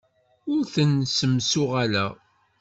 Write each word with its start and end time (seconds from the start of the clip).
Ur 0.53 0.61
ten-ssemsuɣaleɣ. 0.73 2.11